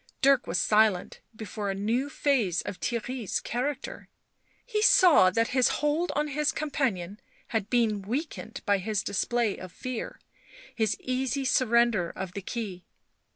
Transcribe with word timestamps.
Dirk 0.23 0.47
was 0.47 0.59
silent 0.59 1.19
before 1.35 1.69
a 1.69 1.75
new 1.75 2.09
phase 2.09 2.63
of 2.63 2.79
Theirry's 2.79 3.39
character; 3.39 4.09
he 4.65 4.81
saw 4.81 5.29
that 5.29 5.49
his 5.49 5.67
hold 5.67 6.11
on 6.15 6.29
his 6.29 6.51
companion 6.51 7.19
had 7.49 7.69
been 7.69 8.01
weakened 8.01 8.63
by 8.65 8.79
his 8.79 9.03
display 9.03 9.57
of 9.59 9.71
fear, 9.71 10.19
his 10.73 10.97
easy 11.01 11.45
surrender 11.45 12.09
of 12.09 12.31
the 12.31 12.41
key. 12.41 12.83